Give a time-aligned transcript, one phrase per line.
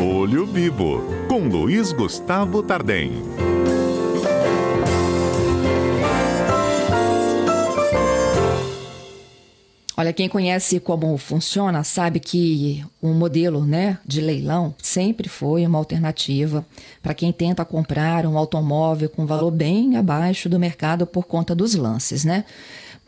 [0.00, 3.10] Olho Vivo, com Luiz Gustavo Tardem.
[9.96, 15.78] Olha, quem conhece como funciona sabe que o modelo né, de leilão sempre foi uma
[15.78, 16.64] alternativa
[17.02, 21.74] para quem tenta comprar um automóvel com valor bem abaixo do mercado por conta dos
[21.74, 22.44] lances, né?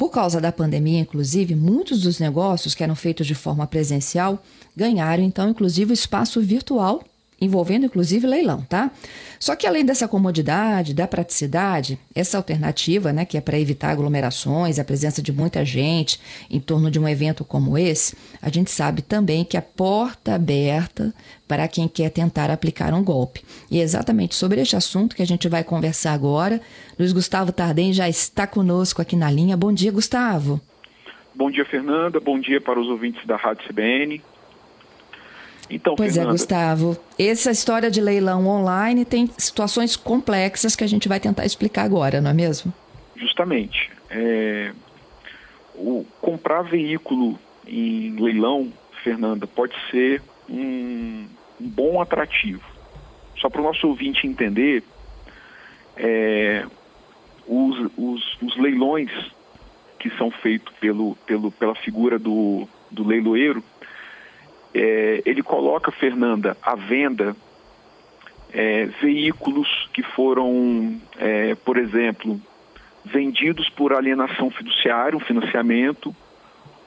[0.01, 4.43] Por causa da pandemia, inclusive, muitos dos negócios que eram feitos de forma presencial
[4.75, 7.05] ganharam, então, inclusive, o espaço virtual
[7.41, 8.91] envolvendo inclusive leilão, tá?
[9.39, 14.79] Só que além dessa comodidade, da praticidade, essa alternativa, né, que é para evitar aglomerações,
[14.79, 19.01] a presença de muita gente em torno de um evento como esse, a gente sabe
[19.01, 21.15] também que a porta aberta
[21.49, 23.43] para quem quer tentar aplicar um golpe.
[23.71, 26.61] E é exatamente sobre este assunto que a gente vai conversar agora.
[26.99, 29.57] Luiz Gustavo Tardem já está conosco aqui na linha.
[29.57, 30.61] Bom dia, Gustavo.
[31.35, 32.21] Bom dia, Fernanda.
[32.21, 34.21] Bom dia para os ouvintes da Rádio CBN.
[35.71, 36.31] Então, pois é, Fernanda...
[36.31, 36.97] é, Gustavo.
[37.19, 42.21] Essa história de leilão online tem situações complexas que a gente vai tentar explicar agora,
[42.21, 42.73] não é mesmo?
[43.15, 43.91] Justamente.
[44.11, 44.73] É...
[45.75, 48.73] O comprar veículo em leilão,
[49.05, 51.27] Fernanda, pode ser um,
[51.61, 52.65] um bom atrativo.
[53.39, 54.83] Só para o nosso ouvinte entender,
[55.97, 56.67] é...
[57.47, 59.11] os, os, os leilões
[60.01, 63.63] que são feitos pelo, pelo, pela figura do, do leiloeiro,
[64.75, 67.37] é, ele coloca, Fernanda, à venda
[68.53, 72.41] é, veículos que foram, é, por exemplo,
[73.05, 76.15] vendidos por alienação fiduciária, um financiamento,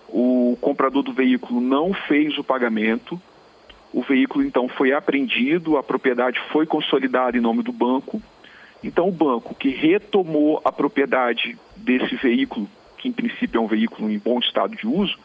[0.08, 3.20] o comprador do veículo não fez o pagamento,
[3.92, 8.22] o veículo então foi apreendido, a propriedade foi consolidada em nome do banco.
[8.84, 12.68] Então, o banco que retomou a propriedade desse veículo,
[12.98, 15.18] que em princípio é um veículo em bom estado de uso,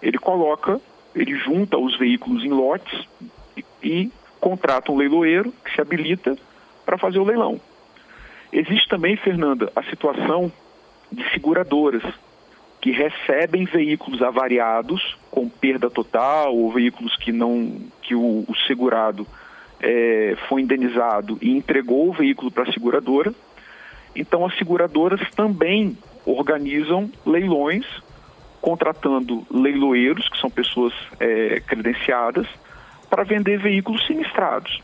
[0.00, 0.80] ele coloca
[1.14, 3.06] ele junta os veículos em lotes
[3.56, 6.36] e, e contrata um leiloeiro que se habilita
[6.84, 7.60] para fazer o leilão.
[8.52, 10.52] Existe também, Fernanda, a situação
[11.10, 12.02] de seguradoras
[12.80, 19.26] que recebem veículos avariados com perda total ou veículos que não que o, o segurado
[19.80, 23.34] é, foi indenizado e entregou o veículo para a seguradora.
[24.14, 27.86] Então as seguradoras também organizam leilões
[28.64, 32.46] contratando leiloeiros, que são pessoas é, credenciadas,
[33.10, 34.82] para vender veículos sinistrados.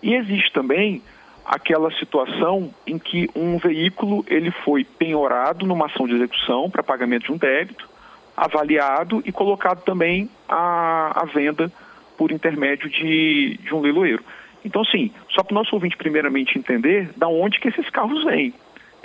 [0.00, 1.02] E existe também
[1.44, 7.24] aquela situação em que um veículo ele foi penhorado numa ação de execução para pagamento
[7.24, 7.88] de um débito,
[8.36, 11.72] avaliado e colocado também à, à venda
[12.16, 14.22] por intermédio de, de um leiloeiro.
[14.64, 18.54] Então, sim, só para o nosso ouvinte primeiramente entender da onde que esses carros vêm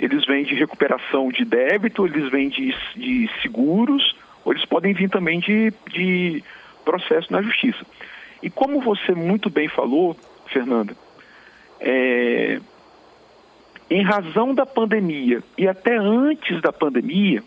[0.02, 5.08] eles vêm de recuperação de débito, eles vêm de, de seguros, ou eles podem vir
[5.08, 6.42] também de, de
[6.84, 7.86] processo na justiça.
[8.42, 10.96] E como você muito bem falou, Fernanda,
[11.78, 12.60] é,
[13.88, 17.40] em razão da pandemia e até antes da pandemia,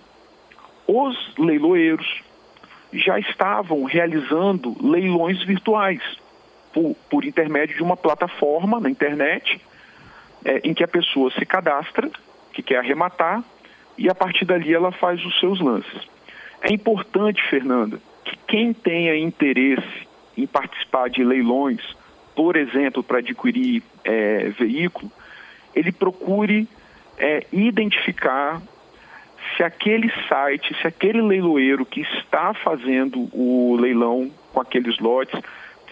[0.87, 2.21] os leiloeiros
[2.93, 6.01] já estavam realizando leilões virtuais
[6.73, 9.59] por, por intermédio de uma plataforma na internet
[10.45, 12.09] é, em que a pessoa se cadastra
[12.55, 13.43] que quer arrematar
[13.97, 16.01] e a partir dali ela faz os seus lances.
[16.61, 20.07] É importante, Fernanda, que quem tenha interesse
[20.37, 21.81] em participar de leilões,
[22.33, 25.11] por exemplo, para adquirir é, veículo,
[25.75, 26.67] ele procure
[27.17, 28.61] é, identificar
[29.55, 35.39] se aquele site, se aquele leiloeiro que está fazendo o leilão com aqueles lotes,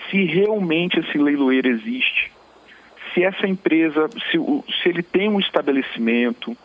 [0.09, 2.31] se realmente esse leiloeiro existe,
[3.13, 4.37] se essa empresa, se,
[4.81, 6.55] se ele tem um estabelecimento,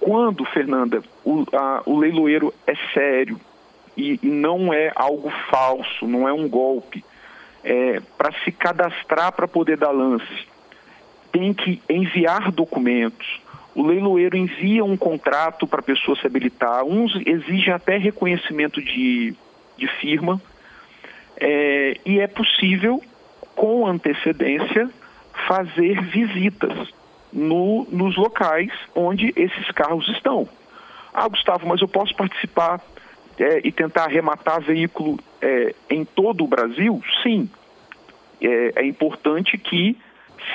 [0.00, 3.40] quando, Fernanda, o, a, o leiloeiro é sério
[3.96, 7.04] e, e, não é algo falso, não é um golpe,
[7.64, 10.46] é, para se cadastrar para poder dar lance,
[11.32, 13.40] tem que enviar documentos.
[13.74, 19.34] O leiloeiro envia um contrato para a pessoa se habilitar, uns exigem até reconhecimento de,
[19.76, 20.40] de firma,
[21.38, 23.02] é, e é possível,
[23.54, 24.90] com antecedência,
[25.46, 26.92] fazer visitas
[27.32, 30.48] no, nos locais onde esses carros estão.
[31.12, 32.80] Ah, Gustavo, mas eu posso participar
[33.38, 37.02] é, e tentar arrematar veículo é, em todo o Brasil?
[37.22, 37.48] Sim.
[38.40, 39.96] É, é importante que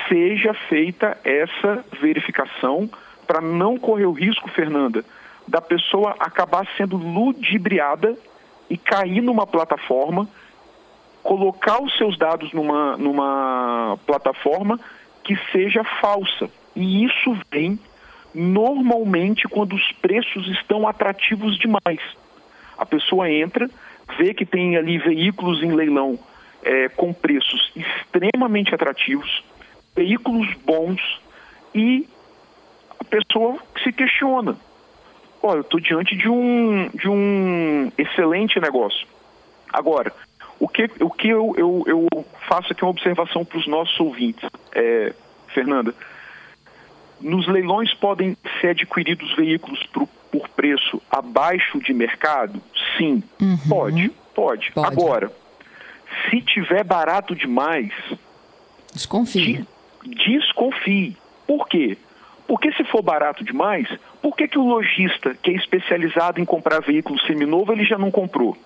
[0.08, 2.88] seja feita essa verificação
[3.26, 5.04] para não correr o risco, Fernanda,
[5.46, 8.16] da pessoa acabar sendo ludibriada
[8.70, 10.28] e cair numa plataforma
[11.22, 14.78] colocar os seus dados numa, numa plataforma
[15.22, 16.50] que seja falsa.
[16.74, 17.78] E isso vem
[18.34, 22.00] normalmente quando os preços estão atrativos demais.
[22.76, 23.70] A pessoa entra,
[24.18, 26.18] vê que tem ali veículos em leilão
[26.62, 29.44] é, com preços extremamente atrativos,
[29.94, 31.20] veículos bons
[31.74, 32.08] e
[32.98, 34.56] a pessoa se questiona.
[35.42, 39.06] Olha, eu estou diante de um, de um excelente negócio.
[39.72, 40.12] Agora,
[40.62, 44.48] o que, o que eu, eu, eu faço aqui uma observação para os nossos ouvintes,
[44.72, 45.12] é,
[45.48, 45.92] Fernanda.
[47.20, 52.62] Nos leilões podem ser adquiridos veículos por, por preço abaixo de mercado?
[52.96, 53.58] Sim, uhum.
[53.68, 54.86] pode, pode, pode.
[54.86, 55.32] Agora,
[56.30, 57.92] se tiver barato demais,
[58.94, 59.66] desconfie.
[60.04, 61.16] desconfie.
[61.44, 61.98] Por quê?
[62.46, 63.88] Porque se for barato demais,
[64.22, 68.12] por que, que o lojista, que é especializado em comprar veículo seminovo, ele já não
[68.12, 68.56] comprou?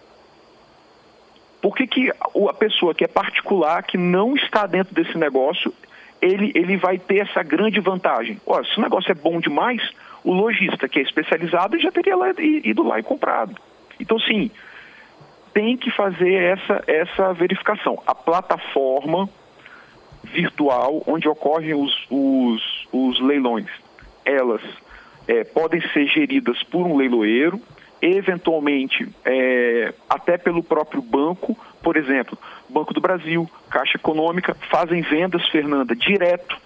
[1.60, 5.72] Por que, que a pessoa que é particular, que não está dentro desse negócio,
[6.20, 8.40] ele, ele vai ter essa grande vantagem?
[8.46, 9.82] Olha, se o negócio é bom demais,
[10.22, 13.54] o lojista que é especializado já teria lá, ido lá e comprado.
[13.98, 14.50] Então, sim,
[15.54, 18.02] tem que fazer essa, essa verificação.
[18.06, 19.28] A plataforma
[20.22, 23.68] virtual onde ocorrem os, os, os leilões,
[24.24, 24.60] elas
[25.28, 27.60] é, podem ser geridas por um leiloeiro,
[28.00, 32.36] eventualmente é, até pelo próprio banco, por exemplo,
[32.68, 36.56] Banco do Brasil, Caixa Econômica, fazem vendas, Fernanda, direto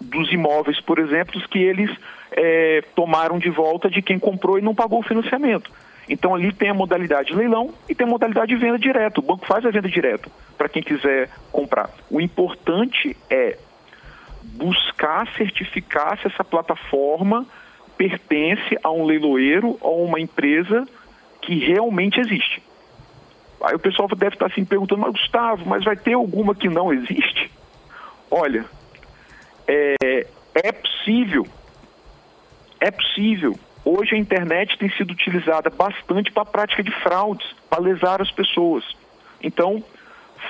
[0.00, 1.90] dos imóveis, por exemplo, que eles
[2.32, 5.70] é, tomaram de volta de quem comprou e não pagou o financiamento.
[6.08, 9.18] Então ali tem a modalidade leilão e tem a modalidade de venda direto.
[9.18, 11.90] O banco faz a venda direto para quem quiser comprar.
[12.10, 13.58] O importante é
[14.42, 17.46] buscar certificar se essa plataforma
[17.98, 20.86] pertence a um leiloeiro ou uma empresa
[21.42, 22.62] que realmente existe.
[23.60, 26.92] Aí o pessoal deve estar assim perguntando, mas Gustavo, mas vai ter alguma que não
[26.92, 27.50] existe?
[28.30, 28.64] Olha,
[29.66, 31.46] é, é possível,
[32.80, 33.58] é possível.
[33.84, 38.30] Hoje a internet tem sido utilizada bastante para a prática de fraudes, para lesar as
[38.30, 38.84] pessoas.
[39.42, 39.82] Então,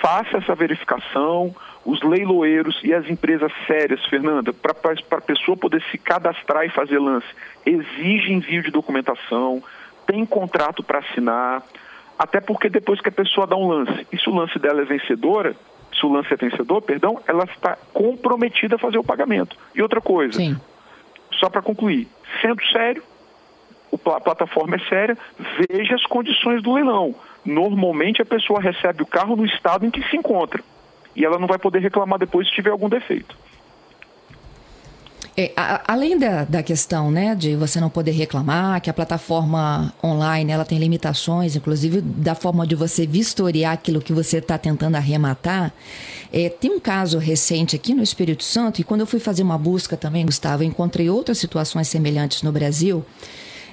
[0.02, 1.54] faça essa verificação,
[1.88, 6.98] os leiloeiros e as empresas sérias, Fernanda, para a pessoa poder se cadastrar e fazer
[6.98, 7.26] lance,
[7.64, 9.62] exigem envio de documentação,
[10.06, 11.62] tem contrato para assinar,
[12.18, 14.84] até porque depois que a pessoa dá um lance, e se o lance dela é
[14.84, 15.56] vencedora,
[15.98, 19.56] se o lance é vencedor, perdão, ela está comprometida a fazer o pagamento.
[19.74, 20.60] E outra coisa, Sim.
[21.40, 22.06] só para concluir,
[22.42, 23.02] sendo sério,
[24.14, 25.16] a plataforma é séria,
[25.70, 27.14] veja as condições do leilão.
[27.46, 30.62] Normalmente a pessoa recebe o carro no estado em que se encontra
[31.14, 33.36] e ela não vai poder reclamar depois se tiver algum defeito.
[35.40, 39.94] É, a, além da, da questão né, de você não poder reclamar, que a plataforma
[40.02, 44.96] online ela tem limitações, inclusive da forma de você vistoriar aquilo que você está tentando
[44.96, 45.72] arrematar,
[46.32, 49.56] é, tem um caso recente aqui no Espírito Santo, e quando eu fui fazer uma
[49.56, 53.06] busca também, Gustavo, encontrei outras situações semelhantes no Brasil,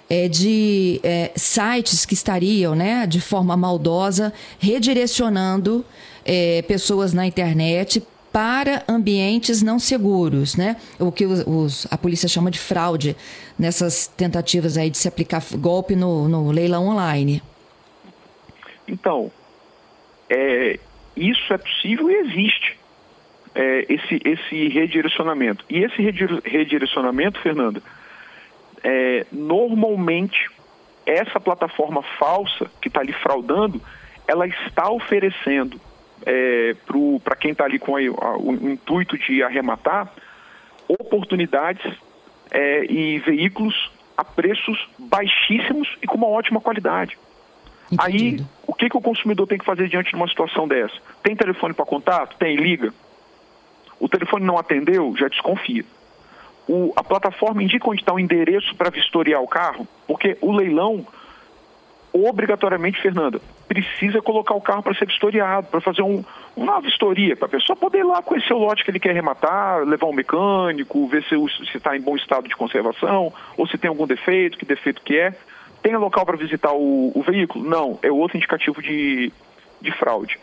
[0.07, 5.83] é, de é, sites que estariam, né, de forma maldosa, redirecionando
[6.25, 8.03] é, pessoas na internet
[8.35, 10.75] para ambientes não seguros, né?
[10.99, 13.15] O que os, os, a polícia chama de fraude
[13.57, 17.41] nessas tentativas aí de se aplicar golpe no, no leilão online.
[18.85, 19.31] Então,
[20.29, 20.77] é,
[21.15, 22.77] isso é possível e existe
[23.55, 25.63] é, esse, esse redirecionamento.
[25.69, 26.01] E esse
[26.43, 27.81] redirecionamento, Fernanda,
[28.83, 30.49] é, normalmente
[31.05, 33.81] essa plataforma falsa que está ali fraudando,
[34.27, 35.79] ela está oferecendo
[36.25, 36.75] é,
[37.23, 40.11] para quem está ali com a, a, o, intuito de arrematar
[40.87, 41.93] oportunidades
[42.51, 47.17] é, e veículos a preços baixíssimos e com uma ótima qualidade.
[47.91, 48.43] Entendido.
[48.43, 50.95] Aí, o que, que o consumidor tem que fazer diante de uma situação dessa?
[51.21, 52.35] Tem telefone para contato?
[52.37, 52.93] Tem, liga.
[53.99, 55.15] O telefone não atendeu?
[55.17, 55.85] Já desconfia
[56.67, 61.05] o, a plataforma indica onde está o endereço para vistoriar o carro, porque o leilão,
[62.11, 66.23] obrigatoriamente, Fernanda, precisa colocar o carro para ser vistoriado, para fazer um,
[66.55, 69.83] uma vistoria, para a pessoa poder ir lá conhecer o lote que ele quer arrematar,
[69.83, 71.35] levar um mecânico, ver se
[71.75, 75.33] está em bom estado de conservação, ou se tem algum defeito, que defeito que é.
[75.81, 77.67] Tem local para visitar o, o veículo?
[77.67, 79.31] Não, é outro indicativo de,
[79.81, 80.39] de fraude.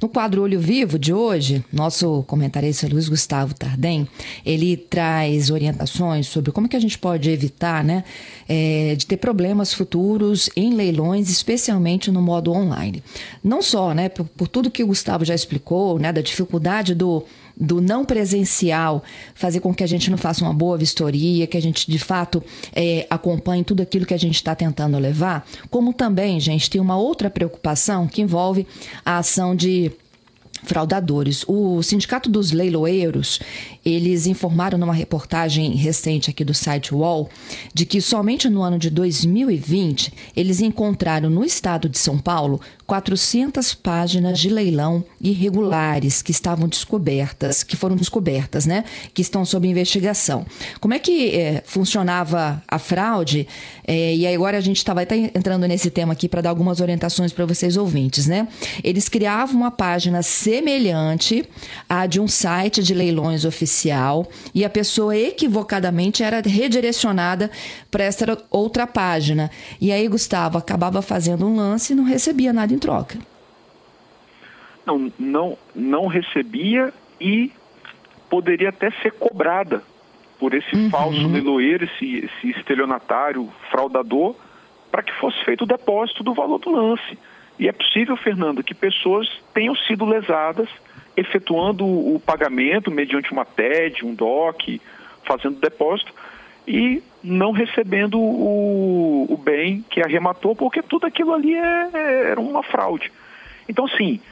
[0.00, 4.08] No quadro Olho Vivo de hoje, nosso comentarista Luiz Gustavo Tardem,
[4.44, 8.04] ele traz orientações sobre como que a gente pode evitar, né,
[8.48, 13.02] é, de ter problemas futuros em leilões, especialmente no modo online.
[13.42, 17.24] Não só, né, por, por tudo que o Gustavo já explicou, né, da dificuldade do
[17.60, 21.62] do não presencial fazer com que a gente não faça uma boa vistoria, que a
[21.62, 26.40] gente de fato é, acompanhe tudo aquilo que a gente está tentando levar, como também,
[26.40, 28.66] gente, tem uma outra preocupação que envolve
[29.04, 29.92] a ação de
[30.64, 31.44] fraudadores.
[31.46, 33.40] O Sindicato dos Leiloeiros,
[33.84, 37.28] eles informaram numa reportagem recente aqui do site UOL
[37.72, 43.72] de que somente no ano de 2020 eles encontraram no estado de São Paulo 400
[43.74, 48.84] páginas de leilão irregulares que estavam descobertas, que foram descobertas, né?
[49.14, 50.44] Que estão sob investigação.
[50.80, 53.46] Como é que é, funcionava a fraude?
[53.86, 57.32] É, e agora a gente estava até entrando nesse tema aqui para dar algumas orientações
[57.32, 58.48] para vocês ouvintes, né?
[58.82, 61.48] Eles criavam uma página semelhante
[61.88, 67.48] à de um site de leilões oficial e a pessoa equivocadamente era redirecionada
[67.88, 69.48] para essa outra página.
[69.80, 73.16] E aí, Gustavo acabava fazendo um lance e não recebia nada em troca.
[74.84, 77.52] Não, não, não recebia e
[78.28, 79.84] poderia até ser cobrada
[80.36, 80.90] por esse uhum.
[80.90, 84.34] falso leiloeiro, esse, esse estelionatário, fraudador,
[84.90, 87.16] para que fosse feito o depósito do valor do lance.
[87.60, 90.66] E é possível, Fernando, que pessoas tenham sido lesadas
[91.14, 94.80] efetuando o pagamento mediante uma TED, um DOC,
[95.24, 96.10] fazendo depósito
[96.66, 102.40] e não recebendo o, o bem que arrematou, porque tudo aquilo ali é, é, era
[102.40, 103.12] uma fraude.
[103.68, 104.22] Então, sim,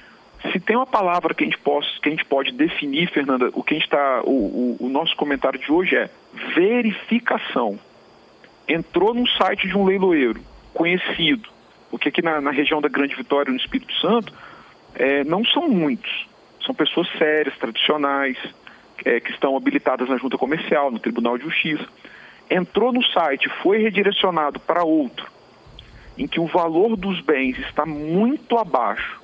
[0.50, 3.62] se tem uma palavra que a gente, possa, que a gente pode definir, Fernanda, o
[3.62, 4.22] que a gente está.
[4.24, 4.30] O,
[4.80, 6.08] o, o nosso comentário de hoje é
[6.54, 7.78] verificação.
[8.66, 10.40] Entrou num site de um leiloeiro
[10.72, 11.57] conhecido,
[11.90, 14.32] porque aqui na, na região da Grande Vitória, no Espírito Santo,
[14.94, 16.26] é, não são muitos.
[16.64, 18.36] São pessoas sérias, tradicionais,
[19.04, 21.86] é, que estão habilitadas na junta comercial, no Tribunal de Justiça.
[22.50, 25.30] Entrou no site, foi redirecionado para outro,
[26.16, 29.20] em que o valor dos bens está muito abaixo,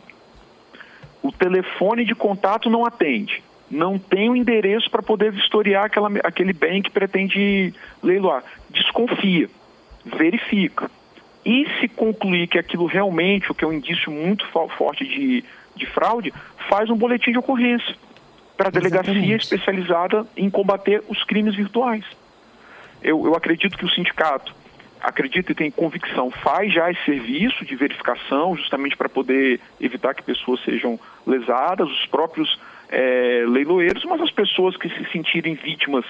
[1.23, 6.53] o telefone de contato não atende, não tem o endereço para poder vistoriar aquela, aquele
[6.53, 9.49] bem que pretende leiloar, desconfia,
[10.05, 10.91] verifica.
[11.45, 14.47] E se concluir que aquilo realmente, o que é um indício muito
[14.79, 15.45] forte de,
[15.77, 16.33] de fraude,
[16.69, 17.95] faz um boletim de ocorrência
[18.57, 22.05] para a delegacia especializada em combater os crimes virtuais
[23.05, 24.55] eu, eu acredito que o sindicato
[25.01, 30.23] acredita e tem convicção, faz já esse serviço de verificação, justamente para poder evitar que
[30.23, 32.59] pessoas sejam lesadas, os próprios
[32.89, 36.07] é, leiloeiros, mas as pessoas que se sentirem vítimas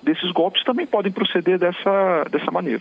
[0.00, 2.80] desses golpes também podem proceder dessa, dessa maneira.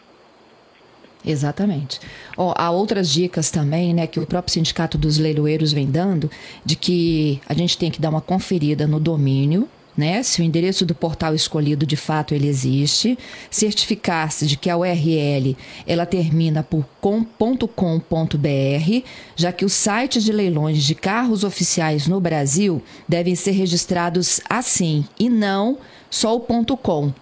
[1.25, 1.99] Exatamente.
[2.37, 6.29] Oh, há outras dicas também, né, que o próprio Sindicato dos Leiloeiros vem dando,
[6.63, 9.67] de que a gente tem que dar uma conferida no domínio
[9.97, 10.21] né?
[10.23, 13.17] Se o endereço do portal escolhido de fato ele existe,
[13.49, 15.55] certificar-se de que a URL
[15.87, 17.67] ela termina por com.com.br,
[19.35, 25.05] já que os sites de leilões de carros oficiais no Brasil devem ser registrados assim
[25.17, 25.77] e não
[26.09, 27.13] só o .com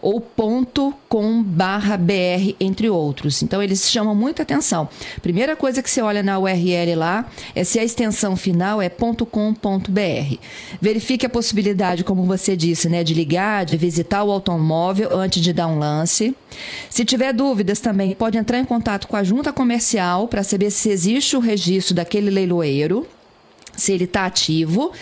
[0.00, 3.42] ou ponto com barra BR, entre outros.
[3.42, 4.88] Então, eles chamam muita atenção.
[5.22, 9.26] Primeira coisa que você olha na URL lá é se a extensão final é ponto
[9.26, 10.36] .com.br.
[10.80, 15.52] Verifique a possibilidade, como você disse, né, de ligar, de visitar o automóvel antes de
[15.52, 16.34] dar um lance.
[16.88, 20.90] Se tiver dúvidas também, pode entrar em contato com a junta comercial para saber se
[20.90, 23.06] existe o registro daquele leiloeiro
[23.76, 24.92] se ele está ativo.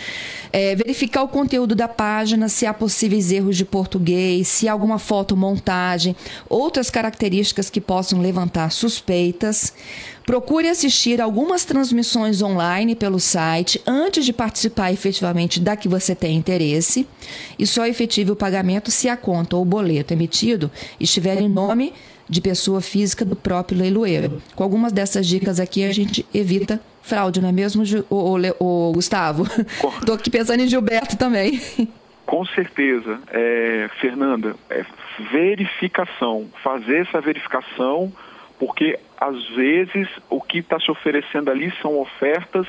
[0.51, 4.97] É, verificar o conteúdo da página, se há possíveis erros de português, se há alguma
[4.97, 6.15] foto montagem,
[6.49, 9.73] outras características que possam levantar suspeitas.
[10.25, 16.35] Procure assistir algumas transmissões online pelo site antes de participar efetivamente da que você tem
[16.37, 17.07] interesse
[17.57, 21.93] e só efetive o pagamento se a conta ou boleto emitido estiver em nome
[22.29, 24.41] de pessoa física do próprio leiloeiro.
[24.55, 29.43] Com algumas dessas dicas aqui a gente evita fraude, não é mesmo, o, Gustavo?
[29.99, 31.59] Estou aqui pensando em Gilberto também.
[32.25, 33.19] Com certeza.
[33.31, 34.85] É, Fernanda, é
[35.31, 36.47] verificação.
[36.63, 38.13] Fazer essa verificação,
[38.59, 42.67] porque às vezes o que está se oferecendo ali são ofertas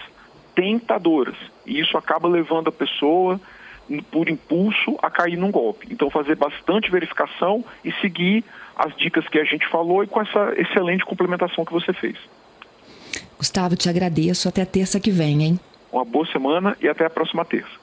[0.54, 1.36] tentadoras.
[1.66, 3.38] E isso acaba levando a pessoa,
[4.10, 5.88] por impulso, a cair num golpe.
[5.90, 8.44] Então, fazer bastante verificação e seguir
[8.76, 12.16] as dicas que a gente falou e com essa excelente complementação que você fez.
[13.38, 14.48] Gustavo, te agradeço.
[14.48, 15.60] Até terça que vem, hein?
[15.92, 17.80] Uma boa semana e até a próxima terça.